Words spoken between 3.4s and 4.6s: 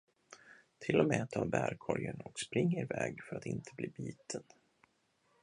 inte bli biten?